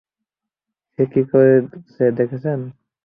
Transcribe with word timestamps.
সে 0.93 1.03
কি 1.11 1.21
করেছে 1.31 2.03
দেখেছেন? 2.17 2.59